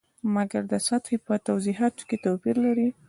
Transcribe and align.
مګر 0.35 0.63
د 0.71 0.73
سطحې 0.87 1.17
په 1.25 1.33
توضیحاتو 1.47 2.01
کې 2.09 2.17
توپیر 2.25 2.55
لري. 2.65 2.87